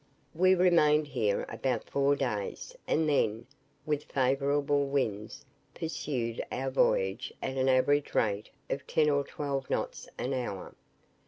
We 0.33 0.55
remained 0.55 1.05
here 1.05 1.45
about 1.47 1.87
four 1.87 2.15
days, 2.15 2.75
and 2.87 3.07
then, 3.07 3.45
with 3.85 4.05
favourable 4.05 4.87
winds, 4.87 5.45
pursued 5.75 6.43
our 6.51 6.71
voyage 6.71 7.31
at 7.39 7.55
an 7.55 7.69
average 7.69 8.15
rate 8.15 8.49
of 8.67 8.87
ten 8.87 9.11
or 9.11 9.23
twelve 9.23 9.69
knots 9.69 10.09
an 10.17 10.33
hour. 10.33 10.73